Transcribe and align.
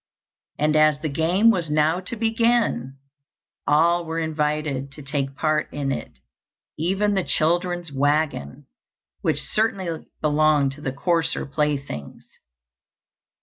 And 0.57 0.75
as 0.75 0.97
the 0.97 1.09
game 1.09 1.51
was 1.51 1.69
now 1.69 1.99
to 1.99 2.15
begin, 2.15 2.97
all 3.67 4.03
were 4.03 4.17
invited 4.17 4.91
to 4.93 5.03
take 5.03 5.35
part 5.35 5.71
in 5.71 5.91
it, 5.91 6.17
even 6.75 7.13
the 7.13 7.23
children's 7.23 7.91
wagon, 7.91 8.65
which 9.21 9.37
certainly 9.39 10.07
belonged 10.19 10.71
to 10.71 10.81
the 10.81 10.91
coarser 10.91 11.45
playthings. 11.45 12.27